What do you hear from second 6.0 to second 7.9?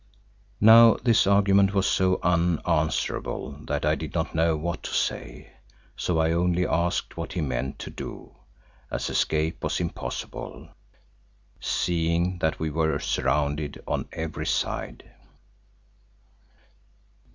I only asked what he meant